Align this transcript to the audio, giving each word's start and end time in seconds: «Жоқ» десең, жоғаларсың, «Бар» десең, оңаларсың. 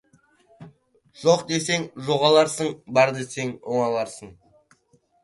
«Жоқ» 1.23 1.43
десең, 1.51 1.85
жоғаларсың, 2.07 2.71
«Бар» 2.99 3.13
десең, 3.19 3.53
оңаларсың. 3.75 4.33